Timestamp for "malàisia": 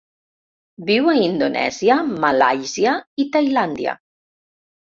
2.25-2.97